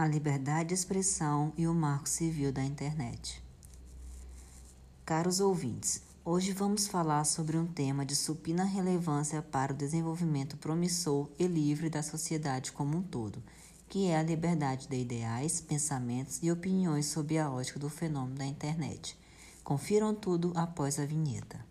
a 0.00 0.06
liberdade 0.06 0.70
de 0.70 0.74
expressão 0.74 1.52
e 1.58 1.66
o 1.66 1.74
marco 1.74 2.08
civil 2.08 2.50
da 2.50 2.64
internet. 2.64 3.44
Caros 5.04 5.40
ouvintes, 5.40 6.00
hoje 6.24 6.52
vamos 6.52 6.86
falar 6.86 7.22
sobre 7.24 7.58
um 7.58 7.66
tema 7.66 8.06
de 8.06 8.16
supina 8.16 8.64
relevância 8.64 9.42
para 9.42 9.74
o 9.74 9.76
desenvolvimento 9.76 10.56
promissor 10.56 11.28
e 11.38 11.46
livre 11.46 11.90
da 11.90 12.02
sociedade 12.02 12.72
como 12.72 12.96
um 12.96 13.02
todo, 13.02 13.42
que 13.90 14.06
é 14.06 14.16
a 14.16 14.22
liberdade 14.22 14.88
de 14.88 14.96
ideais, 14.96 15.60
pensamentos 15.60 16.40
e 16.42 16.50
opiniões 16.50 17.04
sob 17.04 17.36
a 17.36 17.50
ótica 17.50 17.78
do 17.78 17.90
fenômeno 17.90 18.38
da 18.38 18.46
internet. 18.46 19.18
Confiram 19.62 20.14
tudo 20.14 20.50
após 20.56 20.98
a 20.98 21.04
vinheta. 21.04 21.69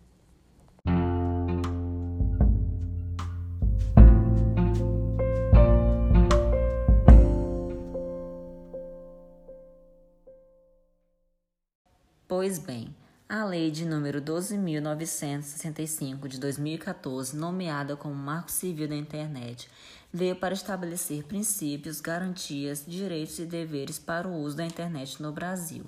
Pois 12.30 12.58
bem, 12.60 12.94
a 13.28 13.44
Lei 13.44 13.72
de 13.72 13.84
número 13.84 14.22
12.965 14.22 16.28
de 16.28 16.38
2014, 16.38 17.36
nomeada 17.36 17.96
como 17.96 18.14
Marco 18.14 18.52
Civil 18.52 18.86
da 18.86 18.94
Internet, 18.94 19.68
veio 20.12 20.36
para 20.36 20.54
estabelecer 20.54 21.24
princípios, 21.24 22.00
garantias, 22.00 22.84
direitos 22.86 23.36
e 23.40 23.44
deveres 23.44 23.98
para 23.98 24.28
o 24.28 24.42
uso 24.42 24.58
da 24.58 24.64
internet 24.64 25.20
no 25.20 25.32
Brasil. 25.32 25.82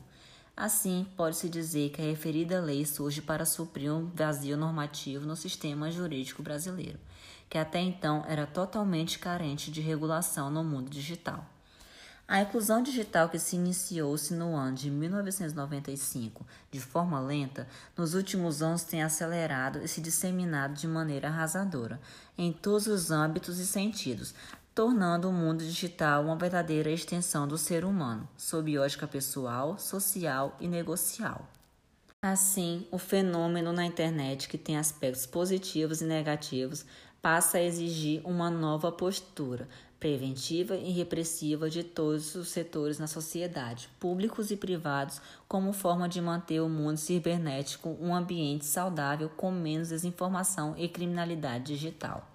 Assim, 0.57 1.07
pode-se 1.17 1.49
dizer 1.49 1.91
que 1.91 2.03
a 2.03 2.07
referida 2.07 2.61
lei 2.61 2.85
surge 2.85 3.23
para 3.23 3.47
suprir 3.47 3.93
um 3.93 4.11
vazio 4.13 4.57
normativo 4.57 5.25
no 5.25 5.37
sistema 5.37 5.93
jurídico 5.93 6.43
brasileiro, 6.43 6.99
que 7.49 7.57
até 7.57 7.79
então 7.79 8.25
era 8.27 8.49
totalmente 8.49 9.21
carente 9.21 9.71
de 9.71 9.81
regulação 9.81 10.51
no 10.51 10.65
mundo 10.65 10.91
digital. 10.91 11.52
A 12.33 12.41
inclusão 12.41 12.83
digital 12.83 13.29
que 13.29 13.39
se 13.39 13.57
iniciou-se 13.57 14.33
no 14.33 14.57
ano 14.57 14.75
de 14.75 14.91
1995 14.91 16.47
de 16.71 16.81
forma 16.81 17.21
lenta, 17.21 17.69
nos 17.95 18.15
últimos 18.15 18.63
anos 18.63 18.85
tem 18.85 19.03
acelerado 19.03 19.81
e 19.85 19.87
se 19.87 20.01
disseminado 20.01 20.73
de 20.73 20.89
maneira 20.89 21.29
arrasadora 21.29 22.01
em 22.39 22.51
todos 22.51 22.87
os 22.87 23.11
âmbitos 23.11 23.59
e 23.59 23.67
sentidos, 23.67 24.35
tornando 24.75 25.29
o 25.29 25.33
mundo 25.33 25.63
digital 25.63 26.25
uma 26.25 26.35
verdadeira 26.35 26.91
extensão 26.91 27.47
do 27.47 27.59
ser 27.59 27.85
humano, 27.85 28.27
sob 28.35 28.79
ótica 28.79 29.07
pessoal, 29.07 29.79
social 29.79 30.57
e 30.59 30.67
negocial. 30.67 31.47
Assim, 32.23 32.87
o 32.91 32.97
fenômeno 32.97 33.75
na 33.75 33.85
internet, 33.85 34.49
que 34.49 34.57
tem 34.57 34.79
aspectos 34.79 35.27
positivos 35.27 36.01
e 36.01 36.07
negativos, 36.07 36.87
passa 37.21 37.59
a 37.59 37.63
exigir 37.63 38.21
uma 38.25 38.49
nova 38.49 38.91
postura, 38.91 39.69
preventiva 40.03 40.77
e 40.77 40.91
repressiva 40.91 41.71
de 41.71 41.85
todos 41.85 42.35
os 42.35 42.49
setores 42.49 42.99
na 42.99 43.07
sociedade, 43.07 43.89
públicos 44.01 44.51
e 44.51 44.57
privados, 44.57 45.21
como 45.47 45.73
forma 45.73 46.09
de 46.09 46.21
manter 46.21 46.59
o 46.59 46.69
mundo 46.69 46.97
cibernético 46.97 47.97
um 48.01 48.13
ambiente 48.13 48.65
saudável 48.65 49.29
com 49.29 49.53
menos 49.53 49.91
desinformação 49.91 50.75
e 50.77 50.89
criminalidade 50.89 51.67
digital. 51.67 52.29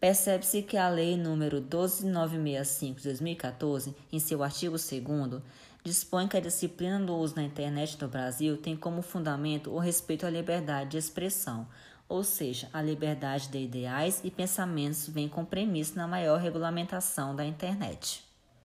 Percebe-se 0.00 0.62
que 0.62 0.78
a 0.78 0.88
Lei 0.88 1.14
nº 1.14 1.60
12965 1.60 3.00
de 3.00 3.04
2014, 3.04 3.94
em 4.10 4.18
seu 4.18 4.42
artigo 4.42 4.76
2 4.78 5.42
dispõe 5.84 6.26
que 6.26 6.38
a 6.38 6.40
disciplina 6.40 6.98
do 6.98 7.14
uso 7.14 7.34
da 7.34 7.42
internet 7.42 8.00
no 8.00 8.08
Brasil 8.08 8.56
tem 8.56 8.74
como 8.74 9.02
fundamento 9.02 9.70
o 9.70 9.78
respeito 9.78 10.24
à 10.24 10.30
liberdade 10.30 10.92
de 10.92 10.96
expressão, 10.96 11.68
ou 12.08 12.22
seja, 12.22 12.68
a 12.72 12.80
liberdade 12.80 13.48
de 13.48 13.58
ideais 13.58 14.20
e 14.22 14.30
pensamentos 14.30 15.08
vem 15.08 15.28
com 15.28 15.44
premissa 15.44 15.94
na 15.96 16.06
maior 16.06 16.40
regulamentação 16.40 17.34
da 17.34 17.44
internet. 17.44 18.24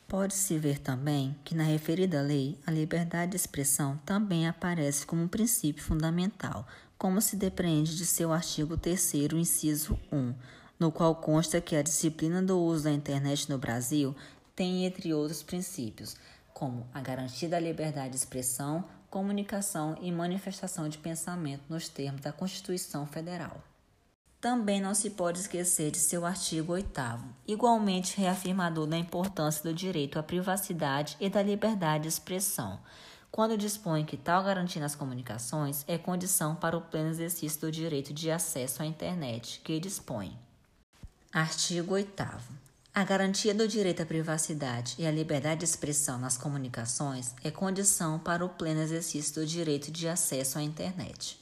Pode-se 0.07 0.59
ver 0.59 0.79
também 0.79 1.35
que 1.43 1.55
na 1.55 1.65
referida 1.65 2.21
lei 2.21 2.59
a 2.67 2.71
liberdade 2.71 3.31
de 3.31 3.37
expressão 3.37 3.99
também 4.05 4.47
aparece 4.47 5.07
como 5.07 5.23
um 5.23 5.29
princípio 5.29 5.83
fundamental, 5.83 6.67
como 6.99 7.21
se 7.21 7.35
depreende 7.35 7.97
de 7.97 8.05
seu 8.05 8.31
artigo 8.31 8.77
3 8.77 9.15
inciso 9.33 9.99
1, 10.13 10.35
no 10.79 10.93
qual 10.93 11.17
consta 11.17 11.61
que 11.61 11.75
a 11.75 11.83
disciplina 11.83 12.43
do 12.43 12.59
uso 12.61 12.85
da 12.85 12.93
internet 12.93 13.49
no 13.49 13.57
Brasil 13.57 14.15
tem, 14.55 14.85
entre 14.85 15.15
outros 15.15 15.43
princípios, 15.43 16.15
como 16.53 16.87
a 16.93 17.01
garantia 17.01 17.49
da 17.49 17.59
liberdade 17.59 18.11
de 18.11 18.17
expressão, 18.17 18.85
comunicação 19.13 19.95
e 20.01 20.11
manifestação 20.11 20.89
de 20.89 20.97
pensamento 20.97 21.65
nos 21.69 21.87
termos 21.87 22.23
da 22.23 22.33
Constituição 22.33 23.07
Federal. 23.07 23.63
Também 24.41 24.81
não 24.81 24.95
se 24.95 25.11
pode 25.11 25.39
esquecer 25.39 25.91
de 25.91 25.99
seu 25.99 26.25
artigo 26.25 26.73
8, 26.73 26.91
igualmente 27.47 28.17
reafirmador 28.17 28.87
da 28.87 28.97
importância 28.97 29.63
do 29.63 29.75
direito 29.75 30.19
à 30.19 30.23
privacidade 30.23 31.15
e 31.21 31.29
da 31.29 31.43
liberdade 31.43 32.05
de 32.05 32.09
expressão, 32.09 32.81
quando 33.31 33.57
dispõe 33.57 34.03
que 34.03 34.17
tal 34.17 34.43
garantia 34.43 34.81
nas 34.81 34.95
comunicações 34.95 35.85
é 35.87 35.99
condição 35.99 36.57
para 36.57 36.77
o 36.77 36.81
pleno 36.81 37.11
exercício 37.11 37.61
do 37.61 37.71
direito 37.71 38.15
de 38.15 38.31
acesso 38.31 38.83
à 38.83 38.87
internet, 38.87 39.61
que 39.63 39.79
dispõe. 39.79 40.37
Artigo 41.31 41.95
8. 41.95 42.72
A 42.95 43.05
garantia 43.05 43.55
do 43.55 43.67
direito 43.67 44.03
à 44.03 44.07
privacidade 44.07 44.97
e 44.99 45.07
à 45.07 45.11
liberdade 45.11 45.61
de 45.61 45.65
expressão 45.65 46.19
nas 46.19 46.37
comunicações 46.37 47.35
é 47.43 47.51
condição 47.51 48.19
para 48.19 48.45
o 48.45 48.51
pleno 48.51 48.83
exercício 48.83 49.37
do 49.37 49.47
direito 49.47 49.91
de 49.91 50.07
acesso 50.07 50.59
à 50.59 50.63
internet. 50.63 51.41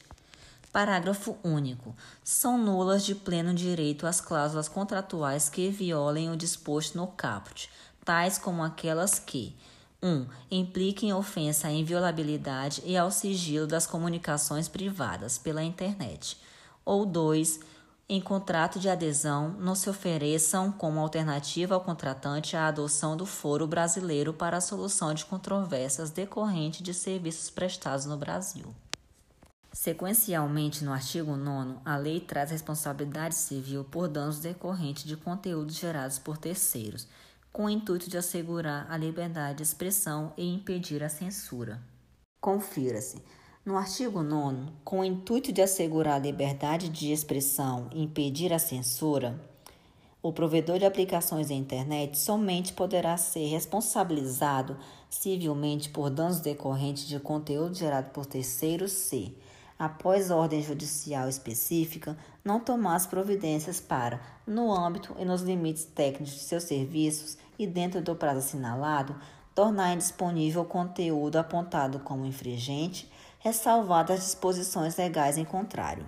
Parágrafo 0.72 1.36
único. 1.42 1.92
São 2.22 2.56
nulas 2.56 3.04
de 3.04 3.16
pleno 3.16 3.52
direito 3.52 4.06
as 4.06 4.20
cláusulas 4.20 4.68
contratuais 4.68 5.48
que 5.48 5.70
violem 5.70 6.30
o 6.30 6.36
disposto 6.36 6.96
no 6.96 7.08
caput, 7.08 7.68
tais 8.04 8.38
como 8.38 8.62
aquelas 8.62 9.18
que 9.18 9.52
1. 10.00 10.08
Um, 10.08 10.26
impliquem 10.52 11.12
ofensa 11.12 11.66
à 11.66 11.72
inviolabilidade 11.72 12.80
e 12.86 12.96
ao 12.96 13.10
sigilo 13.10 13.66
das 13.66 13.88
comunicações 13.88 14.68
privadas 14.68 15.36
pela 15.36 15.64
internet. 15.64 16.38
Ou 16.84 17.04
2 17.04 17.58
em 18.12 18.20
contrato 18.20 18.80
de 18.80 18.88
adesão 18.88 19.50
não 19.60 19.76
se 19.76 19.88
ofereçam 19.88 20.72
como 20.72 20.98
alternativa 20.98 21.76
ao 21.76 21.80
contratante 21.80 22.56
a 22.56 22.66
adoção 22.66 23.16
do 23.16 23.24
foro 23.24 23.68
brasileiro 23.68 24.34
para 24.34 24.56
a 24.56 24.60
solução 24.60 25.14
de 25.14 25.24
controvérsias 25.24 26.10
decorrentes 26.10 26.82
de 26.82 26.92
serviços 26.92 27.50
prestados 27.50 28.06
no 28.06 28.16
Brasil. 28.16 28.74
Sequencialmente, 29.72 30.82
no 30.82 30.92
artigo 30.92 31.36
9, 31.36 31.78
a 31.84 31.96
lei 31.96 32.18
traz 32.18 32.50
responsabilidade 32.50 33.36
civil 33.36 33.84
por 33.84 34.08
danos 34.08 34.40
decorrentes 34.40 35.04
de 35.04 35.16
conteúdos 35.16 35.76
gerados 35.76 36.18
por 36.18 36.36
terceiros, 36.36 37.06
com 37.52 37.66
o 37.66 37.70
intuito 37.70 38.10
de 38.10 38.18
assegurar 38.18 38.90
a 38.90 38.96
liberdade 38.96 39.58
de 39.58 39.62
expressão 39.62 40.32
e 40.36 40.52
impedir 40.52 41.04
a 41.04 41.08
censura. 41.08 41.80
Confira-se. 42.40 43.22
No 43.62 43.76
artigo 43.76 44.22
9, 44.22 44.72
com 44.82 45.00
o 45.00 45.04
intuito 45.04 45.52
de 45.52 45.60
assegurar 45.60 46.14
a 46.14 46.18
liberdade 46.18 46.88
de 46.88 47.12
expressão 47.12 47.90
e 47.92 48.02
impedir 48.02 48.54
a 48.54 48.58
censura, 48.58 49.38
o 50.22 50.32
provedor 50.32 50.78
de 50.78 50.86
aplicações 50.86 51.48
da 51.48 51.54
internet 51.54 52.18
somente 52.18 52.72
poderá 52.72 53.18
ser 53.18 53.48
responsabilizado 53.48 54.78
civilmente 55.10 55.90
por 55.90 56.08
danos 56.08 56.40
decorrentes 56.40 57.06
de 57.06 57.20
conteúdo 57.20 57.74
gerado 57.74 58.08
por 58.12 58.24
terceiros 58.24 58.92
se, 58.92 59.36
após 59.78 60.30
ordem 60.30 60.62
judicial 60.62 61.28
específica, 61.28 62.16
não 62.42 62.60
tomar 62.60 62.96
as 62.96 63.06
providências 63.06 63.78
para, 63.78 64.22
no 64.46 64.72
âmbito 64.72 65.14
e 65.18 65.24
nos 65.26 65.42
limites 65.42 65.84
técnicos 65.84 66.32
de 66.32 66.40
seus 66.40 66.62
serviços 66.62 67.36
e 67.58 67.66
dentro 67.66 68.00
do 68.00 68.16
prazo 68.16 68.38
assinalado, 68.38 69.14
tornar 69.54 69.92
indisponível 69.92 70.62
o 70.62 70.64
conteúdo 70.64 71.36
apontado 71.36 71.98
como 71.98 72.24
infringente 72.24 73.09
ressalvadas 73.40 74.18
as 74.18 74.24
disposições 74.26 74.96
legais 74.96 75.36
em 75.38 75.44
contrário. 75.44 76.06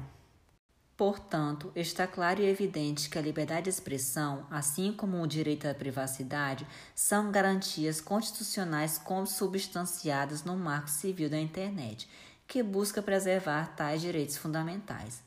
Portanto, 0.94 1.72
está 1.75 2.06
claro 2.06 2.43
e 2.43 2.47
evidente 2.47 3.08
que 3.08 3.19
a 3.19 3.23
liberdade 3.23 3.62
de 3.62 3.70
expressão, 3.70 4.46
assim 4.50 4.93
como 4.93 5.20
o 5.20 5.26
direito 5.26 5.67
à 5.67 5.75
privacidade, 5.75 6.67
são 6.94 7.32
garantias 7.32 8.00
constitucionais 8.00 8.99
consubstanciadas 8.99 10.44
no 10.44 10.56
Marco 10.56 10.90
Civil 10.90 11.31
da 11.31 11.40
Internet, 11.40 12.06
que 12.46 12.62
busca 12.62 13.02
preservar 13.02 13.75
tais 13.75 14.02
direitos 14.02 14.37
fundamentais. 14.37 15.23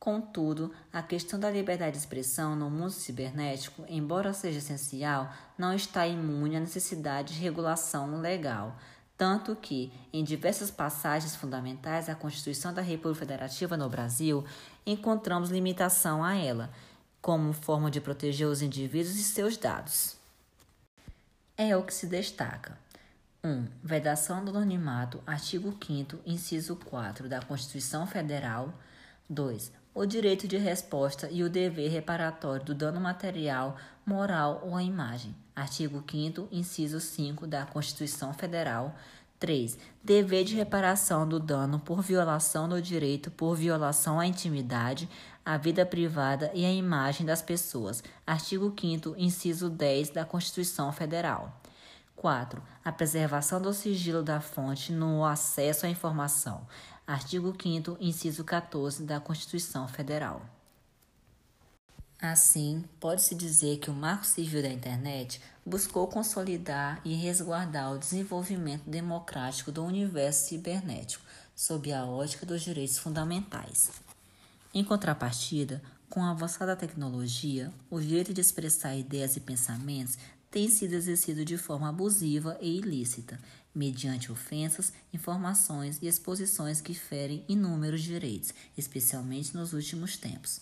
Contudo, 0.00 0.72
a 0.92 1.00
questão 1.00 1.38
da 1.38 1.48
liberdade 1.48 1.92
de 1.92 1.98
expressão 1.98 2.56
no 2.56 2.68
mundo 2.68 2.90
cibernético, 2.90 3.84
embora 3.88 4.34
seja 4.34 4.58
essencial, 4.58 5.32
não 5.56 5.72
está 5.72 6.04
imune 6.08 6.56
à 6.56 6.60
necessidade 6.60 7.34
de 7.34 7.40
regulação 7.40 8.20
legal 8.20 8.76
tanto 9.16 9.54
que, 9.54 9.92
em 10.12 10.24
diversas 10.24 10.70
passagens 10.70 11.36
fundamentais 11.36 12.06
da 12.06 12.14
Constituição 12.14 12.72
da 12.72 12.82
República 12.82 13.20
Federativa 13.20 13.76
no 13.76 13.88
Brasil, 13.88 14.44
encontramos 14.84 15.50
limitação 15.50 16.24
a 16.24 16.34
ela, 16.34 16.70
como 17.20 17.52
forma 17.52 17.90
de 17.90 18.00
proteger 18.00 18.48
os 18.48 18.62
indivíduos 18.62 19.16
e 19.16 19.22
seus 19.22 19.56
dados. 19.56 20.16
É 21.56 21.76
o 21.76 21.84
que 21.84 21.94
se 21.94 22.06
destaca. 22.06 22.76
1. 23.44 23.48
Um, 23.48 23.68
vedação 23.82 24.44
do 24.44 24.50
anonimato, 24.50 25.22
artigo 25.26 25.76
5 25.84 26.18
inciso 26.26 26.76
4 26.76 27.28
da 27.28 27.40
Constituição 27.40 28.06
Federal. 28.06 28.72
2. 29.28 29.72
O 29.94 30.06
direito 30.06 30.48
de 30.48 30.56
resposta 30.56 31.28
e 31.30 31.42
o 31.42 31.50
dever 31.50 31.90
reparatório 31.90 32.64
do 32.64 32.74
dano 32.74 33.00
material, 33.00 33.76
moral 34.06 34.62
ou 34.64 34.74
à 34.74 34.82
imagem. 34.82 35.34
Artigo 35.54 36.02
5 36.08 36.48
inciso 36.50 37.00
5 37.00 37.46
da 37.46 37.64
Constituição 37.66 38.32
Federal. 38.32 38.94
3. 39.38 39.76
Dever 40.04 40.44
de 40.44 40.54
reparação 40.54 41.26
do 41.28 41.40
dano 41.40 41.80
por 41.80 42.00
violação 42.00 42.68
do 42.68 42.80
direito 42.80 43.28
por 43.28 43.56
violação 43.56 44.20
à 44.20 44.26
intimidade, 44.26 45.08
à 45.44 45.56
vida 45.56 45.84
privada 45.84 46.52
e 46.54 46.64
à 46.64 46.70
imagem 46.70 47.26
das 47.26 47.42
pessoas. 47.42 48.04
Artigo 48.24 48.72
5 48.80 49.16
inciso 49.18 49.68
10 49.68 50.10
da 50.10 50.24
Constituição 50.24 50.92
Federal. 50.92 51.60
4. 52.14 52.62
A 52.84 52.92
preservação 52.92 53.60
do 53.60 53.72
sigilo 53.72 54.22
da 54.22 54.40
fonte 54.40 54.92
no 54.92 55.24
acesso 55.24 55.86
à 55.86 55.88
informação. 55.88 56.64
Artigo 57.04 57.52
5 57.60 57.96
inciso 58.00 58.44
14 58.44 59.02
da 59.02 59.18
Constituição 59.18 59.88
Federal. 59.88 60.40
Assim, 62.22 62.84
pode-se 63.00 63.34
dizer 63.34 63.78
que 63.78 63.90
o 63.90 63.92
Marco 63.92 64.24
Civil 64.24 64.62
da 64.62 64.68
Internet 64.68 65.40
buscou 65.66 66.06
consolidar 66.06 67.00
e 67.04 67.14
resguardar 67.14 67.92
o 67.92 67.98
desenvolvimento 67.98 68.88
democrático 68.88 69.72
do 69.72 69.82
universo 69.82 70.46
cibernético, 70.46 71.24
sob 71.56 71.92
a 71.92 72.06
ótica 72.06 72.46
dos 72.46 72.62
direitos 72.62 72.96
fundamentais. 72.96 73.90
Em 74.72 74.84
contrapartida, 74.84 75.82
com 76.08 76.22
a 76.22 76.30
avançada 76.30 76.76
tecnologia, 76.76 77.72
o 77.90 77.98
direito 77.98 78.32
de 78.32 78.40
expressar 78.40 78.94
ideias 78.94 79.34
e 79.34 79.40
pensamentos 79.40 80.16
tem 80.48 80.68
sido 80.68 80.92
exercido 80.92 81.44
de 81.44 81.58
forma 81.58 81.88
abusiva 81.88 82.56
e 82.60 82.78
ilícita, 82.78 83.36
mediante 83.74 84.30
ofensas, 84.30 84.92
informações 85.12 85.98
e 86.00 86.06
exposições 86.06 86.80
que 86.80 86.94
ferem 86.94 87.44
inúmeros 87.48 88.02
direitos, 88.02 88.54
especialmente 88.78 89.56
nos 89.56 89.72
últimos 89.72 90.16
tempos. 90.16 90.60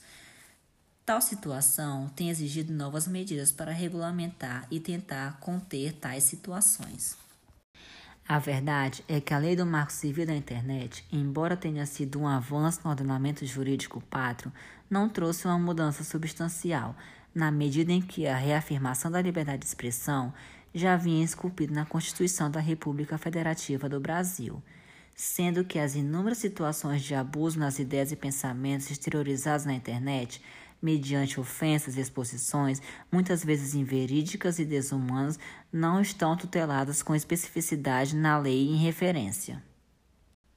Tal 1.11 1.21
situação 1.21 2.09
tem 2.15 2.31
exigido 2.31 2.73
novas 2.73 3.09
medidas 3.09 3.51
para 3.51 3.73
regulamentar 3.73 4.65
e 4.71 4.79
tentar 4.79 5.41
conter 5.41 5.93
tais 5.95 6.23
situações. 6.23 7.17
A 8.29 8.39
verdade 8.39 9.03
é 9.09 9.21
que 9.21 9.35
a 9.35 9.39
Lei 9.39 9.57
do 9.57 9.67
Marco 9.67 9.91
Civil 9.91 10.25
da 10.25 10.37
Internet, 10.37 11.05
embora 11.11 11.57
tenha 11.57 11.85
sido 11.85 12.21
um 12.21 12.29
avanço 12.29 12.83
no 12.85 12.91
ordenamento 12.91 13.45
jurídico 13.45 14.01
pátrio, 14.03 14.53
não 14.89 15.09
trouxe 15.09 15.49
uma 15.49 15.59
mudança 15.59 16.05
substancial, 16.05 16.95
na 17.35 17.51
medida 17.51 17.91
em 17.91 18.01
que 18.01 18.29
a 18.29 18.37
reafirmação 18.37 19.11
da 19.11 19.21
liberdade 19.21 19.63
de 19.63 19.67
expressão 19.67 20.33
já 20.73 20.97
vinha 20.97 21.25
esculpida 21.25 21.75
na 21.75 21.85
Constituição 21.85 22.49
da 22.49 22.61
República 22.61 23.19
Federativa 23.19 23.89
do 23.89 23.99
Brasil, 23.99 24.63
sendo 25.13 25.65
que 25.65 25.81
as 25.81 25.97
inúmeras 25.97 26.39
situações 26.39 27.03
de 27.03 27.17
abuso 27.17 27.59
nas 27.59 27.81
ideias 27.81 28.13
e 28.13 28.17
pensamentos 28.17 28.89
exteriorizados 28.93 29.67
na 29.67 29.75
internet 29.75 30.41
mediante 30.81 31.38
ofensas 31.38 31.97
e 31.97 32.00
exposições, 32.00 32.81
muitas 33.11 33.44
vezes 33.44 33.75
inverídicas 33.75 34.59
e 34.59 34.65
desumanas, 34.65 35.38
não 35.73 36.00
estão 36.00 36.37
tuteladas 36.37 37.03
com 37.03 37.15
especificidade 37.15 38.17
na 38.17 38.38
lei 38.38 38.69
em 38.69 38.77
referência. 38.77 39.62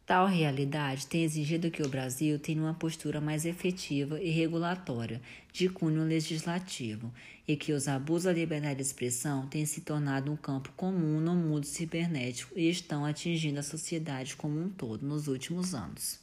Tal 0.06 0.28
realidade 0.28 1.08
tem 1.08 1.24
exigido 1.24 1.72
que 1.72 1.81
o 1.81 1.88
Brasil 1.88 2.38
tenha 2.38 2.62
uma 2.62 2.74
postura 2.74 3.22
mais 3.22 3.46
efetiva 3.46 4.22
e 4.22 4.30
regulatória, 4.30 5.22
de 5.54 5.70
cunho 5.70 6.04
legislativo, 6.04 7.10
e 7.48 7.56
que 7.56 7.72
os 7.72 7.88
abusos 7.88 8.28
à 8.28 8.34
liberdade 8.34 8.75
de 8.75 8.81
expressão 8.81 9.48
tenham 9.48 9.66
se 9.66 9.80
tornado 9.80 10.30
um 10.30 10.36
campo 10.36 10.74
comum 10.75 11.22
no 11.22 11.34
mundo 11.34 11.66
cibernético 11.66 12.52
e 12.58 12.70
estão 12.70 13.06
atingindo 13.06 13.62
a 13.62 13.64
sociedade 13.64 14.36
como 14.36 14.60
um 14.60 14.70
todo 14.70 15.08
nos 15.08 15.30
últimos 15.30 15.74
anos. 15.74 16.23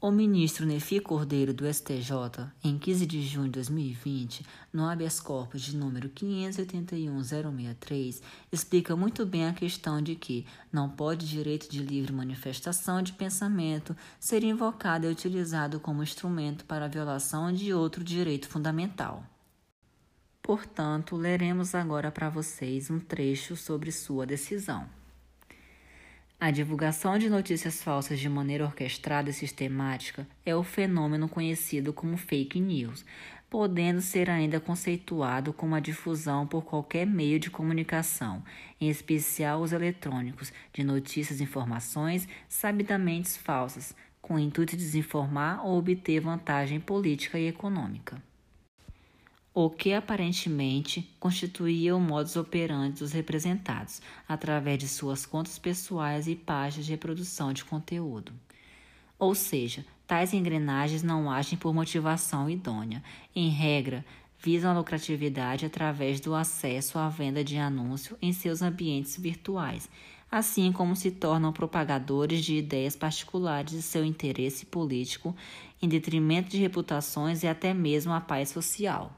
O 0.00 0.12
ministro 0.12 0.64
Nefi 0.64 1.00
Cordeiro 1.00 1.52
do 1.52 1.66
STJ, 1.66 2.12
em 2.62 2.78
15 2.78 3.04
de 3.04 3.20
junho 3.20 3.46
de 3.46 3.52
2020, 3.54 4.46
no 4.72 4.88
habeas 4.88 5.18
corpus 5.18 5.60
de 5.60 5.76
número 5.76 6.08
581063, 6.08 8.22
explica 8.52 8.94
muito 8.94 9.26
bem 9.26 9.48
a 9.48 9.52
questão 9.52 10.00
de 10.00 10.14
que 10.14 10.46
não 10.72 10.88
pode 10.88 11.26
direito 11.26 11.68
de 11.68 11.82
livre 11.82 12.12
manifestação 12.12 13.02
de 13.02 13.12
pensamento 13.12 13.96
ser 14.20 14.44
invocado 14.44 15.04
e 15.04 15.10
utilizado 15.10 15.80
como 15.80 16.04
instrumento 16.04 16.64
para 16.64 16.84
a 16.84 16.88
violação 16.88 17.52
de 17.52 17.74
outro 17.74 18.04
direito 18.04 18.48
fundamental. 18.48 19.24
Portanto, 20.40 21.16
leremos 21.16 21.74
agora 21.74 22.12
para 22.12 22.30
vocês 22.30 22.88
um 22.88 23.00
trecho 23.00 23.56
sobre 23.56 23.90
sua 23.90 24.24
decisão. 24.24 24.88
A 26.40 26.52
divulgação 26.52 27.18
de 27.18 27.28
notícias 27.28 27.82
falsas 27.82 28.20
de 28.20 28.28
maneira 28.28 28.64
orquestrada 28.64 29.28
e 29.28 29.32
sistemática 29.32 30.24
é 30.46 30.54
o 30.54 30.62
fenômeno 30.62 31.28
conhecido 31.28 31.92
como 31.92 32.16
fake 32.16 32.60
news, 32.60 33.04
podendo 33.50 34.00
ser 34.00 34.30
ainda 34.30 34.60
conceituado 34.60 35.52
como 35.52 35.74
a 35.74 35.80
difusão 35.80 36.46
por 36.46 36.64
qualquer 36.64 37.04
meio 37.04 37.40
de 37.40 37.50
comunicação, 37.50 38.40
em 38.80 38.88
especial 38.88 39.60
os 39.60 39.72
eletrônicos, 39.72 40.52
de 40.72 40.84
notícias 40.84 41.40
e 41.40 41.42
informações 41.42 42.28
sabidamente 42.48 43.30
falsas, 43.30 43.92
com 44.22 44.34
o 44.34 44.38
intuito 44.38 44.76
de 44.76 44.84
desinformar 44.84 45.66
ou 45.66 45.76
obter 45.76 46.20
vantagem 46.20 46.78
política 46.78 47.36
e 47.36 47.48
econômica 47.48 48.22
o 49.60 49.68
que 49.68 49.92
aparentemente 49.92 51.12
constituía 51.18 51.96
o 51.96 52.00
modus 52.00 52.36
operandi 52.36 53.00
dos 53.00 53.10
representados, 53.10 54.00
através 54.28 54.78
de 54.78 54.86
suas 54.86 55.26
contas 55.26 55.58
pessoais 55.58 56.28
e 56.28 56.36
páginas 56.36 56.86
de 56.86 56.92
reprodução 56.92 57.52
de 57.52 57.64
conteúdo. 57.64 58.32
Ou 59.18 59.34
seja, 59.34 59.84
tais 60.06 60.32
engrenagens 60.32 61.02
não 61.02 61.28
agem 61.28 61.58
por 61.58 61.74
motivação 61.74 62.48
idônea. 62.48 63.02
Em 63.34 63.48
regra, 63.48 64.04
visam 64.40 64.70
a 64.70 64.78
lucratividade 64.78 65.66
através 65.66 66.20
do 66.20 66.36
acesso 66.36 66.96
à 66.96 67.08
venda 67.08 67.42
de 67.42 67.58
anúncio 67.58 68.16
em 68.22 68.32
seus 68.32 68.62
ambientes 68.62 69.18
virtuais, 69.18 69.90
assim 70.30 70.70
como 70.70 70.94
se 70.94 71.10
tornam 71.10 71.52
propagadores 71.52 72.44
de 72.44 72.54
ideias 72.54 72.94
particulares 72.94 73.72
de 73.72 73.82
seu 73.82 74.04
interesse 74.04 74.64
político, 74.66 75.34
em 75.82 75.88
detrimento 75.88 76.48
de 76.48 76.58
reputações 76.58 77.42
e 77.42 77.48
até 77.48 77.74
mesmo 77.74 78.12
a 78.12 78.20
paz 78.20 78.50
social. 78.50 79.17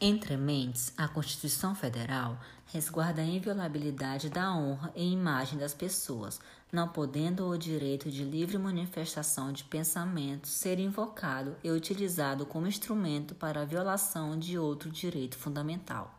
Entre 0.00 0.36
mentes, 0.36 0.92
a 0.96 1.06
Constituição 1.06 1.74
Federal 1.74 2.38
resguarda 2.66 3.22
a 3.22 3.24
inviolabilidade 3.24 4.28
da 4.28 4.54
honra 4.54 4.92
e 4.96 5.12
imagem 5.12 5.56
das 5.56 5.72
pessoas, 5.72 6.40
não 6.72 6.88
podendo 6.88 7.46
o 7.46 7.56
direito 7.56 8.10
de 8.10 8.24
livre 8.24 8.58
manifestação 8.58 9.52
de 9.52 9.62
pensamento 9.62 10.48
ser 10.48 10.80
invocado 10.80 11.56
e 11.62 11.70
utilizado 11.70 12.44
como 12.44 12.66
instrumento 12.66 13.34
para 13.36 13.62
a 13.62 13.64
violação 13.64 14.36
de 14.36 14.58
outro 14.58 14.90
direito 14.90 15.38
fundamental. 15.38 16.18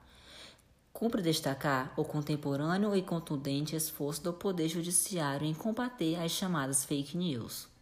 Cumpre 0.94 1.22
destacar 1.22 1.94
o 1.98 2.06
contemporâneo 2.06 2.96
e 2.96 3.02
contundente 3.02 3.76
esforço 3.76 4.24
do 4.24 4.32
Poder 4.32 4.70
Judiciário 4.70 5.46
em 5.46 5.54
combater 5.54 6.16
as 6.16 6.32
chamadas 6.32 6.86
fake 6.86 7.18
news. 7.18 7.75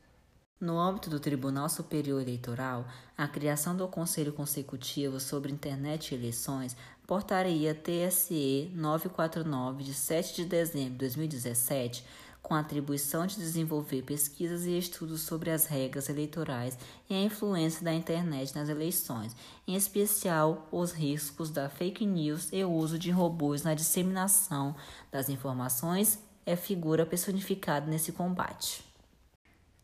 No 0.64 0.80
âmbito 0.80 1.10
do 1.10 1.20
Tribunal 1.20 1.68
Superior 1.68 2.22
Eleitoral, 2.22 2.88
a 3.18 3.28
criação 3.28 3.76
do 3.76 3.86
Conselho 3.86 4.32
Consecutivo 4.32 5.20
sobre 5.20 5.52
Internet 5.52 6.12
e 6.12 6.18
Eleições, 6.18 6.74
portaria 7.06 7.76
TSE 7.76 8.72
949 8.74 9.84
de 9.84 9.94
7 9.94 10.36
de 10.38 10.46
dezembro 10.46 10.94
de 10.94 11.00
2017, 11.00 12.06
com 12.42 12.54
a 12.54 12.60
atribuição 12.62 13.28
de 13.28 13.36
desenvolver 13.36 14.04
pesquisas 14.04 14.64
e 14.64 14.78
estudos 14.78 15.24
sobre 15.24 15.52
as 15.52 15.66
regras 15.66 16.08
eleitorais 16.08 16.80
e 17.10 17.14
a 17.14 17.22
influência 17.22 17.84
da 17.84 17.94
internet 17.94 18.56
nas 18.56 18.70
eleições, 18.70 19.36
em 19.68 19.76
especial 19.76 20.70
os 20.72 20.94
riscos 20.94 21.50
da 21.50 21.68
fake 21.68 22.06
news 22.06 22.48
e 22.54 22.64
o 22.64 22.72
uso 22.72 22.98
de 22.98 23.12
robôs 23.12 23.64
na 23.64 23.74
disseminação 23.74 24.74
das 25.12 25.28
informações, 25.28 26.20
é 26.46 26.56
figura 26.56 27.06
personificada 27.06 27.86
nesse 27.86 28.14
combate. 28.14 28.93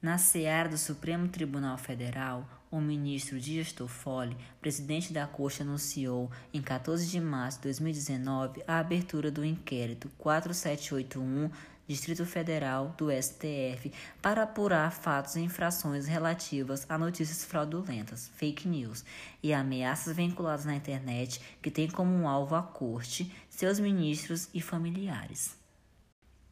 Na 0.01 0.17
seara 0.17 0.69
do 0.69 0.77
Supremo 0.77 1.27
Tribunal 1.27 1.77
Federal, 1.77 2.47
o 2.71 2.79
ministro 2.79 3.37
Dias 3.37 3.73
Toffoli, 3.73 4.37
presidente 4.61 5.11
da 5.11 5.27
Corte, 5.27 5.61
anunciou 5.61 6.31
em 6.53 6.61
14 6.61 7.05
de 7.05 7.19
março 7.19 7.57
de 7.57 7.63
2019 7.63 8.63
a 8.65 8.79
abertura 8.79 9.29
do 9.29 9.43
inquérito 9.43 10.09
4781 10.17 11.49
Distrito 11.85 12.25
Federal 12.25 12.95
do 12.97 13.11
STF 13.11 13.91
para 14.21 14.43
apurar 14.43 14.89
fatos 14.93 15.35
e 15.35 15.41
infrações 15.41 16.07
relativas 16.07 16.85
a 16.87 16.97
notícias 16.97 17.43
fraudulentas, 17.43 18.31
fake 18.37 18.69
news 18.69 19.03
e 19.43 19.53
ameaças 19.53 20.15
vinculadas 20.15 20.63
na 20.63 20.77
internet 20.77 21.41
que 21.61 21.69
tem 21.69 21.89
como 21.89 22.25
alvo 22.25 22.55
a 22.55 22.63
corte, 22.63 23.29
seus 23.49 23.81
ministros 23.81 24.47
e 24.53 24.61
familiares 24.61 25.58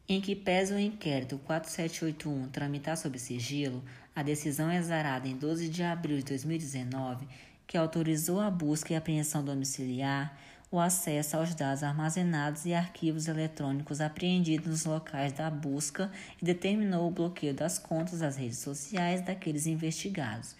em 0.08 0.22
que 0.22 0.34
pesa 0.34 0.74
o 0.74 0.78
inquérito 0.78 1.38
4781 1.44 2.48
tramitar 2.48 2.96
sob 2.96 3.18
sigilo, 3.18 3.84
a 4.16 4.22
decisão 4.22 4.72
exarada 4.72 5.28
em 5.28 5.36
12 5.36 5.68
de 5.68 5.82
abril 5.82 6.16
de 6.16 6.24
2019, 6.24 7.28
que 7.66 7.76
autorizou 7.76 8.40
a 8.40 8.50
busca 8.50 8.94
e 8.94 8.96
apreensão 8.96 9.44
domiciliar, 9.44 10.34
o 10.70 10.80
acesso 10.80 11.36
aos 11.36 11.54
dados 11.54 11.82
armazenados 11.82 12.64
e 12.64 12.72
arquivos 12.72 13.28
eletrônicos 13.28 14.00
apreendidos 14.00 14.66
nos 14.66 14.84
locais 14.86 15.32
da 15.34 15.50
busca 15.50 16.10
e 16.40 16.44
determinou 16.44 17.06
o 17.06 17.10
bloqueio 17.10 17.54
das 17.54 17.78
contas 17.78 18.20
das 18.20 18.36
redes 18.36 18.58
sociais 18.58 19.20
daqueles 19.20 19.66
investigados, 19.66 20.56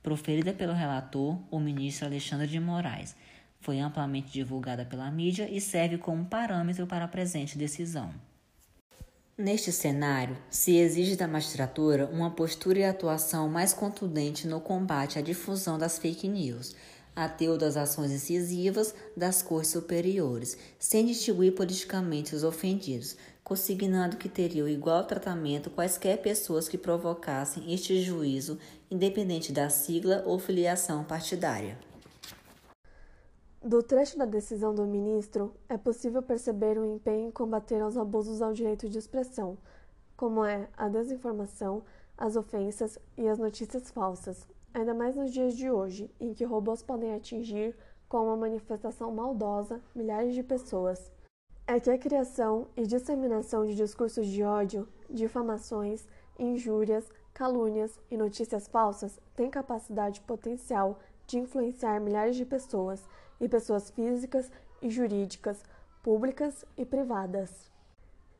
proferida 0.00 0.52
pelo 0.52 0.72
relator, 0.72 1.40
o 1.50 1.58
ministro 1.58 2.06
Alexandre 2.06 2.46
de 2.46 2.60
Moraes 2.60 3.16
Foi 3.60 3.78
amplamente 3.78 4.32
divulgada 4.32 4.84
pela 4.84 5.10
mídia 5.10 5.48
e 5.50 5.60
serve 5.60 5.98
como 5.98 6.24
parâmetro 6.24 6.86
para 6.86 7.04
a 7.04 7.08
presente 7.08 7.58
decisão. 7.58 8.12
Neste 9.36 9.72
cenário, 9.72 10.36
se 10.50 10.76
exige 10.76 11.16
da 11.16 11.26
magistratura 11.26 12.06
uma 12.12 12.30
postura 12.30 12.80
e 12.80 12.84
atuação 12.84 13.48
mais 13.48 13.72
contundente 13.72 14.46
no 14.46 14.60
combate 14.60 15.18
à 15.18 15.22
difusão 15.22 15.78
das 15.78 15.98
fake 15.98 16.28
news, 16.28 16.76
ateu 17.16 17.56
das 17.56 17.78
ações 17.78 18.10
incisivas 18.12 18.94
das 19.16 19.40
cores 19.40 19.68
superiores, 19.68 20.58
sem 20.78 21.06
distinguir 21.06 21.54
politicamente 21.54 22.34
os 22.34 22.44
ofendidos, 22.44 23.16
consignando 23.42 24.18
que 24.18 24.28
teriam 24.28 24.68
igual 24.68 25.04
tratamento 25.04 25.70
quaisquer 25.70 26.18
pessoas 26.20 26.68
que 26.68 26.76
provocassem 26.76 27.72
este 27.72 28.02
juízo, 28.02 28.58
independente 28.90 29.50
da 29.50 29.70
sigla 29.70 30.22
ou 30.26 30.38
filiação 30.38 31.04
partidária. 31.04 31.78
Do 33.64 33.80
trecho 33.80 34.18
da 34.18 34.24
decisão 34.24 34.74
do 34.74 34.84
ministro, 34.84 35.54
é 35.68 35.78
possível 35.78 36.20
perceber 36.20 36.76
o 36.76 36.84
empenho 36.84 37.28
em 37.28 37.30
combater 37.30 37.80
os 37.84 37.96
abusos 37.96 38.42
ao 38.42 38.52
direito 38.52 38.88
de 38.88 38.98
expressão, 38.98 39.56
como 40.16 40.44
é 40.44 40.68
a 40.76 40.88
desinformação, 40.88 41.84
as 42.18 42.34
ofensas 42.34 42.98
e 43.16 43.28
as 43.28 43.38
notícias 43.38 43.88
falsas, 43.92 44.48
ainda 44.74 44.92
mais 44.92 45.14
nos 45.14 45.32
dias 45.32 45.54
de 45.54 45.70
hoje, 45.70 46.10
em 46.18 46.34
que 46.34 46.44
robôs 46.44 46.82
podem 46.82 47.14
atingir, 47.14 47.76
com 48.08 48.24
uma 48.24 48.36
manifestação 48.36 49.12
maldosa, 49.12 49.80
milhares 49.94 50.34
de 50.34 50.42
pessoas. 50.42 51.12
É 51.64 51.78
que 51.78 51.88
a 51.88 51.96
criação 51.96 52.66
e 52.76 52.84
disseminação 52.84 53.64
de 53.64 53.76
discursos 53.76 54.26
de 54.26 54.42
ódio, 54.42 54.88
difamações, 55.08 56.04
injúrias, 56.36 57.08
calúnias 57.32 57.96
e 58.10 58.16
notícias 58.16 58.66
falsas 58.66 59.20
tem 59.36 59.48
capacidade 59.48 60.20
potencial 60.22 60.98
de 61.26 61.38
influenciar 61.38 62.00
milhares 62.00 62.36
de 62.36 62.44
pessoas 62.44 63.02
e 63.40 63.48
pessoas 63.48 63.90
físicas 63.90 64.50
e 64.80 64.90
jurídicas, 64.90 65.62
públicas 66.02 66.64
e 66.76 66.84
privadas. 66.84 67.70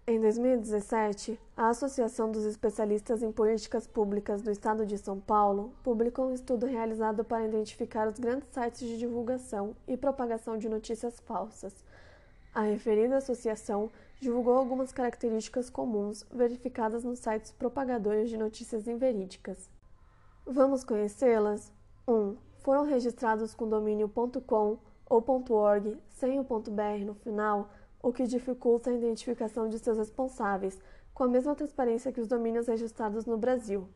Em 0.04 0.20
2017, 0.20 1.38
a 1.56 1.68
Associação 1.68 2.32
dos 2.32 2.44
Especialistas 2.44 3.22
em 3.22 3.30
Políticas 3.30 3.86
Públicas 3.86 4.42
do 4.42 4.50
Estado 4.50 4.84
de 4.84 4.98
São 4.98 5.20
Paulo 5.20 5.72
publicou 5.84 6.26
um 6.26 6.34
estudo 6.34 6.66
realizado 6.66 7.24
para 7.24 7.46
identificar 7.46 8.08
os 8.08 8.18
grandes 8.18 8.48
sites 8.48 8.80
de 8.80 8.98
divulgação 8.98 9.76
e 9.86 9.96
propagação 9.96 10.58
de 10.58 10.68
notícias 10.68 11.20
falsas. 11.20 11.72
A 12.52 12.62
referida 12.62 13.18
associação 13.18 13.92
divulgou 14.20 14.54
algumas 14.54 14.92
características 14.92 15.70
comuns 15.70 16.26
verificadas 16.32 17.04
nos 17.04 17.20
sites 17.20 17.52
propagadores 17.52 18.28
de 18.28 18.36
notícias 18.36 18.88
inverídicas. 18.88 19.70
Vamos 20.44 20.82
conhecê-las? 20.82 21.72
1. 22.08 22.12
Um, 22.12 22.36
foram 22.62 22.84
registrados 22.84 23.54
com 23.54 23.68
domínio 23.68 24.08
.com 24.46 24.78
ou 25.06 25.44
.org 25.50 25.98
sem 26.08 26.40
o 26.40 26.44
.br 26.44 27.04
no 27.04 27.14
final, 27.14 27.68
o 28.02 28.12
que 28.12 28.26
dificulta 28.26 28.90
a 28.90 28.94
identificação 28.94 29.68
de 29.68 29.78
seus 29.78 29.98
responsáveis, 29.98 30.80
com 31.12 31.24
a 31.24 31.28
mesma 31.28 31.54
transparência 31.54 32.10
que 32.10 32.20
os 32.20 32.26
domínios 32.26 32.66
registrados 32.66 33.26
no 33.26 33.36
Brasil. 33.36 33.86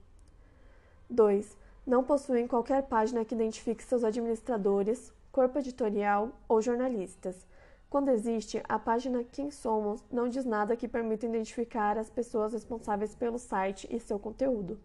2. 1.09 1.57
Não 1.87 2.05
possuem 2.05 2.47
qualquer 2.47 2.83
página 2.83 3.25
que 3.25 3.35
identifique 3.35 3.83
seus 3.83 4.05
administradores, 4.05 5.13
corpo 5.33 5.59
editorial 5.59 6.33
ou 6.49 6.61
jornalistas. 6.61 7.47
Quando 7.89 8.11
existe, 8.11 8.61
a 8.69 8.79
página 8.79 9.23
Quem 9.23 9.51
Somos 9.51 10.05
não 10.11 10.29
diz 10.29 10.45
nada 10.45 10.77
que 10.77 10.89
permita 10.89 11.27
identificar 11.27 11.97
as 11.97 12.11
pessoas 12.11 12.53
responsáveis 12.53 13.15
pelo 13.15 13.39
site 13.39 13.87
e 13.91 14.01
seu 14.01 14.19
conteúdo. 14.19 14.79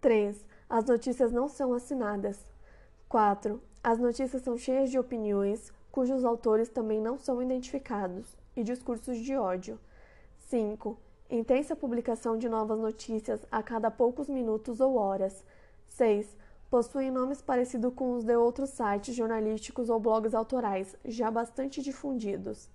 3. 0.00 0.44
As 0.68 0.84
notícias 0.84 1.30
não 1.30 1.48
são 1.48 1.72
assinadas. 1.72 2.44
4. 3.08 3.62
As 3.84 4.00
notícias 4.00 4.42
são 4.42 4.58
cheias 4.58 4.90
de 4.90 4.98
opiniões, 4.98 5.72
cujos 5.92 6.24
autores 6.24 6.68
também 6.68 7.00
não 7.00 7.16
são 7.16 7.40
identificados, 7.40 8.36
e 8.56 8.64
discursos 8.64 9.18
de 9.18 9.36
ódio. 9.36 9.78
5. 10.48 10.98
Intensa 11.30 11.76
publicação 11.76 12.36
de 12.36 12.48
novas 12.48 12.80
notícias 12.80 13.46
a 13.50 13.62
cada 13.62 13.92
poucos 13.92 14.28
minutos 14.28 14.80
ou 14.80 14.96
horas. 14.96 15.44
6. 15.86 16.36
Possuem 16.68 17.12
nomes 17.12 17.40
parecidos 17.40 17.94
com 17.94 18.14
os 18.14 18.24
de 18.24 18.36
outros 18.36 18.70
sites 18.70 19.14
jornalísticos 19.14 19.88
ou 19.88 20.00
blogs 20.00 20.34
autorais, 20.34 20.96
já 21.04 21.30
bastante 21.30 21.80
difundidos. 21.80 22.68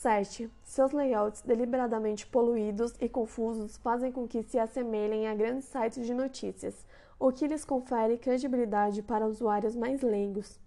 7. 0.00 0.50
Seus 0.64 0.92
layouts 0.92 1.42
deliberadamente 1.42 2.26
poluídos 2.26 2.94
e 3.02 3.06
confusos 3.06 3.76
fazem 3.76 4.10
com 4.10 4.26
que 4.26 4.42
se 4.42 4.58
assemelhem 4.58 5.28
a 5.28 5.34
grandes 5.34 5.66
sites 5.66 6.06
de 6.06 6.14
notícias, 6.14 6.86
o 7.18 7.30
que 7.30 7.46
lhes 7.46 7.66
confere 7.66 8.16
credibilidade 8.16 9.02
para 9.02 9.26
usuários 9.26 9.76
mais 9.76 10.00
leigos. 10.00 10.58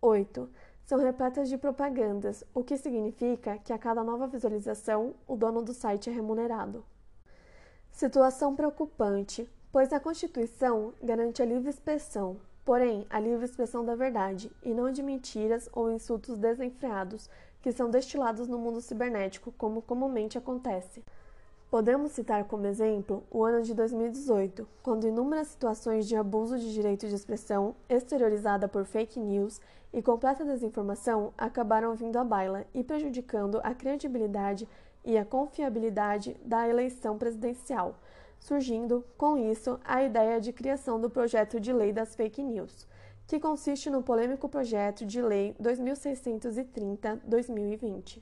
8. 0.00 0.48
São 0.86 0.98
repletas 0.98 1.50
de 1.50 1.58
propagandas, 1.58 2.42
o 2.54 2.64
que 2.64 2.78
significa 2.78 3.58
que 3.58 3.74
a 3.74 3.78
cada 3.78 4.02
nova 4.02 4.26
visualização, 4.26 5.12
o 5.28 5.36
dono 5.36 5.60
do 5.60 5.74
site 5.74 6.08
é 6.08 6.12
remunerado. 6.12 6.82
Situação 7.90 8.56
preocupante, 8.56 9.46
pois 9.70 9.92
a 9.92 10.00
Constituição 10.00 10.94
garante 11.02 11.42
a 11.42 11.44
livre 11.44 11.68
expressão, 11.68 12.38
porém 12.64 13.06
a 13.10 13.20
livre 13.20 13.44
expressão 13.44 13.84
da 13.84 13.94
verdade, 13.94 14.50
e 14.62 14.72
não 14.72 14.90
de 14.90 15.02
mentiras 15.02 15.68
ou 15.74 15.90
insultos 15.90 16.38
desenfreados 16.38 17.28
que 17.62 17.72
são 17.72 17.90
destilados 17.90 18.48
no 18.48 18.58
mundo 18.58 18.80
cibernético, 18.80 19.52
como 19.58 19.82
comumente 19.82 20.38
acontece. 20.38 21.02
Podemos 21.70 22.10
citar 22.10 22.44
como 22.44 22.66
exemplo 22.66 23.22
o 23.30 23.44
ano 23.44 23.62
de 23.62 23.72
2018, 23.74 24.66
quando 24.82 25.06
inúmeras 25.06 25.48
situações 25.48 26.08
de 26.08 26.16
abuso 26.16 26.58
de 26.58 26.72
direito 26.72 27.06
de 27.06 27.14
expressão, 27.14 27.76
exteriorizada 27.88 28.66
por 28.66 28.84
fake 28.84 29.20
news 29.20 29.60
e 29.92 30.02
completa 30.02 30.44
desinformação 30.44 31.32
acabaram 31.38 31.94
vindo 31.94 32.16
à 32.16 32.24
baila 32.24 32.64
e 32.74 32.82
prejudicando 32.82 33.60
a 33.62 33.72
credibilidade 33.72 34.66
e 35.04 35.16
a 35.16 35.24
confiabilidade 35.24 36.36
da 36.44 36.68
eleição 36.68 37.16
presidencial, 37.16 37.94
surgindo, 38.40 39.04
com 39.16 39.36
isso, 39.36 39.78
a 39.84 40.02
ideia 40.02 40.40
de 40.40 40.52
criação 40.52 41.00
do 41.00 41.08
projeto 41.08 41.60
de 41.60 41.72
lei 41.72 41.92
das 41.92 42.16
fake 42.16 42.42
news, 42.42 42.88
que 43.30 43.38
consiste 43.38 43.88
no 43.88 44.02
polêmico 44.02 44.48
projeto 44.48 45.06
de 45.06 45.22
lei 45.22 45.54
2630-2020. 45.62 48.20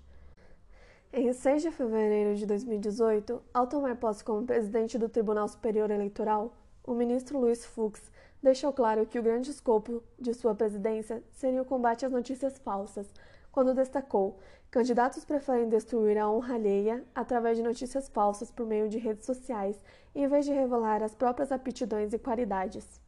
Em 1.10 1.32
6 1.32 1.62
de 1.62 1.70
fevereiro 1.70 2.36
de 2.36 2.44
2018, 2.44 3.42
ao 3.54 3.66
tomar 3.66 3.96
posse 3.96 4.22
como 4.22 4.44
presidente 4.44 4.98
do 4.98 5.08
Tribunal 5.08 5.48
Superior 5.48 5.90
Eleitoral, 5.90 6.54
o 6.86 6.92
ministro 6.92 7.38
Luiz 7.38 7.64
Fux 7.64 8.12
deixou 8.42 8.70
claro 8.70 9.06
que 9.06 9.18
o 9.18 9.22
grande 9.22 9.50
escopo 9.50 10.02
de 10.18 10.34
sua 10.34 10.54
presidência 10.54 11.24
seria 11.32 11.62
o 11.62 11.64
combate 11.64 12.04
às 12.04 12.12
notícias 12.12 12.58
falsas, 12.58 13.10
quando 13.50 13.72
destacou: 13.72 14.38
candidatos 14.70 15.24
preferem 15.24 15.70
destruir 15.70 16.18
a 16.18 16.30
honra 16.30 16.56
alheia 16.56 17.02
através 17.14 17.56
de 17.56 17.62
notícias 17.62 18.10
falsas 18.10 18.50
por 18.50 18.66
meio 18.66 18.90
de 18.90 18.98
redes 18.98 19.24
sociais, 19.24 19.80
em 20.14 20.28
vez 20.28 20.44
de 20.44 20.52
revelar 20.52 21.02
as 21.02 21.14
próprias 21.14 21.50
aptidões 21.50 22.12
e 22.12 22.18
qualidades. 22.18 23.07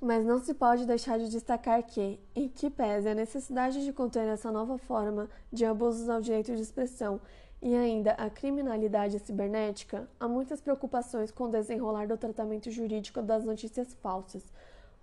Mas 0.00 0.24
não 0.24 0.40
se 0.40 0.54
pode 0.54 0.86
deixar 0.86 1.18
de 1.18 1.28
destacar 1.28 1.82
que, 1.82 2.18
em 2.34 2.48
que 2.48 2.70
pese 2.70 3.06
a 3.06 3.14
necessidade 3.14 3.84
de 3.84 3.92
conter 3.92 4.26
essa 4.26 4.50
nova 4.50 4.78
forma 4.78 5.28
de 5.52 5.66
abusos 5.66 6.08
ao 6.08 6.22
direito 6.22 6.56
de 6.56 6.62
expressão 6.62 7.20
e 7.60 7.76
ainda 7.76 8.12
a 8.12 8.30
criminalidade 8.30 9.18
cibernética, 9.18 10.08
há 10.18 10.26
muitas 10.26 10.58
preocupações 10.58 11.30
com 11.30 11.44
o 11.44 11.50
desenrolar 11.50 12.06
do 12.06 12.16
tratamento 12.16 12.70
jurídico 12.70 13.20
das 13.20 13.44
notícias 13.44 13.92
falsas, 13.92 14.42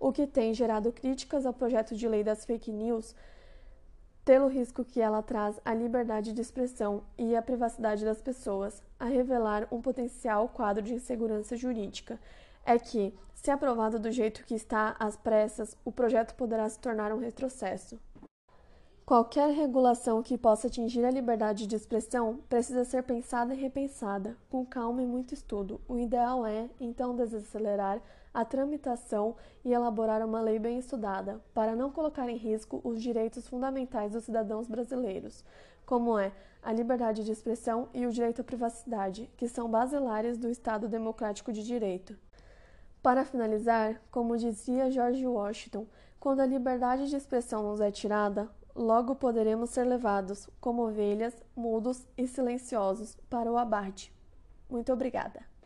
o 0.00 0.12
que 0.12 0.26
tem 0.26 0.52
gerado 0.52 0.90
críticas 0.90 1.46
ao 1.46 1.52
projeto 1.52 1.94
de 1.94 2.08
lei 2.08 2.24
das 2.24 2.44
fake 2.44 2.72
news, 2.72 3.14
pelo 4.24 4.48
risco 4.48 4.84
que 4.84 5.00
ela 5.00 5.22
traz 5.22 5.60
à 5.64 5.72
liberdade 5.72 6.32
de 6.32 6.40
expressão 6.40 7.04
e 7.16 7.36
à 7.36 7.40
privacidade 7.40 8.04
das 8.04 8.20
pessoas, 8.20 8.82
a 8.98 9.04
revelar 9.04 9.68
um 9.70 9.80
potencial 9.80 10.48
quadro 10.48 10.82
de 10.82 10.94
insegurança 10.94 11.56
jurídica 11.56 12.18
é 12.68 12.78
que, 12.78 13.14
se 13.34 13.50
aprovado 13.50 13.98
do 13.98 14.12
jeito 14.12 14.44
que 14.44 14.54
está 14.54 14.94
às 15.00 15.16
pressas, 15.16 15.74
o 15.86 15.90
projeto 15.90 16.34
poderá 16.34 16.68
se 16.68 16.78
tornar 16.78 17.14
um 17.14 17.18
retrocesso. 17.18 17.98
Qualquer 19.06 19.54
regulação 19.54 20.22
que 20.22 20.36
possa 20.36 20.66
atingir 20.66 21.02
a 21.02 21.10
liberdade 21.10 21.66
de 21.66 21.74
expressão 21.74 22.40
precisa 22.46 22.84
ser 22.84 23.04
pensada 23.04 23.54
e 23.54 23.56
repensada, 23.56 24.36
com 24.50 24.66
calma 24.66 25.02
e 25.02 25.06
muito 25.06 25.32
estudo. 25.32 25.80
O 25.88 25.98
ideal 25.98 26.44
é, 26.44 26.68
então, 26.78 27.16
desacelerar 27.16 28.02
a 28.34 28.44
tramitação 28.44 29.34
e 29.64 29.72
elaborar 29.72 30.22
uma 30.22 30.42
lei 30.42 30.58
bem 30.58 30.78
estudada, 30.78 31.40
para 31.54 31.74
não 31.74 31.90
colocar 31.90 32.28
em 32.28 32.36
risco 32.36 32.82
os 32.84 33.00
direitos 33.00 33.48
fundamentais 33.48 34.12
dos 34.12 34.24
cidadãos 34.24 34.68
brasileiros, 34.68 35.42
como 35.86 36.18
é 36.18 36.32
a 36.62 36.70
liberdade 36.70 37.24
de 37.24 37.32
expressão 37.32 37.88
e 37.94 38.04
o 38.04 38.12
direito 38.12 38.42
à 38.42 38.44
privacidade, 38.44 39.30
que 39.38 39.48
são 39.48 39.70
basilares 39.70 40.36
do 40.36 40.50
Estado 40.50 40.86
democrático 40.86 41.50
de 41.50 41.64
direito. 41.64 42.14
Para 43.02 43.24
finalizar, 43.24 44.00
como 44.10 44.36
dizia 44.36 44.90
George 44.90 45.26
Washington, 45.26 45.86
quando 46.18 46.40
a 46.40 46.46
liberdade 46.46 47.08
de 47.08 47.16
expressão 47.16 47.62
nos 47.62 47.80
é 47.80 47.90
tirada, 47.90 48.50
logo 48.74 49.14
poderemos 49.14 49.70
ser 49.70 49.84
levados, 49.84 50.48
como 50.60 50.86
ovelhas, 50.86 51.34
mudos 51.54 52.06
e 52.16 52.26
silenciosos, 52.26 53.16
para 53.30 53.50
o 53.50 53.56
abate. 53.56 54.12
Muito 54.68 54.92
obrigada. 54.92 55.57